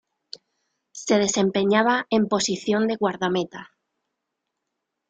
Se 0.93 1.19
desempeñaba 1.19 2.07
en 2.09 2.27
posición 2.27 2.87
de 2.87 2.95
guardameta. 2.95 3.69